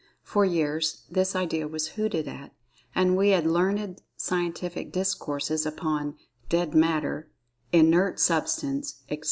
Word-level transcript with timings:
For 0.23 0.43
years, 0.43 1.03
this 1.11 1.35
idea 1.35 1.67
was[Pg 1.69 1.81
6] 1.83 1.87
hooted 1.95 2.27
at, 2.27 2.53
and 2.95 3.15
we 3.15 3.29
had 3.29 3.45
learned 3.45 4.01
scientific 4.17 4.91
discourses 4.91 5.63
upon 5.63 6.15
"dead 6.49 6.73
Matter," 6.73 7.29
"inert 7.71 8.19
substance," 8.19 8.95
etc. 9.09 9.19